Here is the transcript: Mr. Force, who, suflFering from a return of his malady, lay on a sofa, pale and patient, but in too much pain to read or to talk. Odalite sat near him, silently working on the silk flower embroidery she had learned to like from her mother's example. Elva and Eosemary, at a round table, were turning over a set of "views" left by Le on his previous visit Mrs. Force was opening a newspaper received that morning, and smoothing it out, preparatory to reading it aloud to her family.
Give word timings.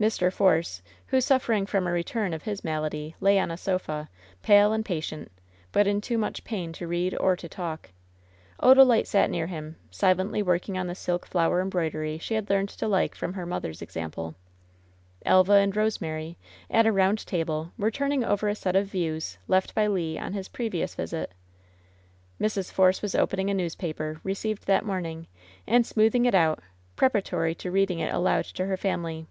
Mr. 0.00 0.32
Force, 0.32 0.80
who, 1.08 1.18
suflFering 1.18 1.68
from 1.68 1.86
a 1.86 1.92
return 1.92 2.32
of 2.32 2.44
his 2.44 2.64
malady, 2.64 3.14
lay 3.20 3.38
on 3.38 3.50
a 3.50 3.56
sofa, 3.58 4.08
pale 4.40 4.72
and 4.72 4.82
patient, 4.82 5.30
but 5.72 5.86
in 5.86 6.00
too 6.00 6.16
much 6.16 6.42
pain 6.42 6.72
to 6.72 6.86
read 6.88 7.14
or 7.20 7.36
to 7.36 7.46
talk. 7.46 7.90
Odalite 8.62 9.06
sat 9.06 9.28
near 9.28 9.46
him, 9.46 9.76
silently 9.90 10.42
working 10.42 10.78
on 10.78 10.86
the 10.86 10.94
silk 10.94 11.26
flower 11.26 11.60
embroidery 11.60 12.16
she 12.16 12.32
had 12.32 12.48
learned 12.48 12.70
to 12.70 12.88
like 12.88 13.14
from 13.14 13.34
her 13.34 13.44
mother's 13.44 13.82
example. 13.82 14.34
Elva 15.26 15.52
and 15.52 15.74
Eosemary, 15.74 16.36
at 16.70 16.86
a 16.86 16.92
round 16.92 17.26
table, 17.26 17.70
were 17.76 17.90
turning 17.90 18.24
over 18.24 18.48
a 18.48 18.54
set 18.54 18.74
of 18.74 18.86
"views" 18.86 19.36
left 19.48 19.74
by 19.74 19.86
Le 19.86 20.16
on 20.18 20.32
his 20.32 20.48
previous 20.48 20.94
visit 20.94 21.30
Mrs. 22.40 22.72
Force 22.72 23.02
was 23.02 23.14
opening 23.14 23.50
a 23.50 23.54
newspaper 23.54 24.18
received 24.24 24.64
that 24.66 24.82
morning, 24.86 25.26
and 25.66 25.84
smoothing 25.86 26.24
it 26.24 26.34
out, 26.34 26.58
preparatory 26.96 27.54
to 27.56 27.70
reading 27.70 27.98
it 27.98 28.14
aloud 28.14 28.46
to 28.46 28.64
her 28.64 28.78
family. 28.78 29.26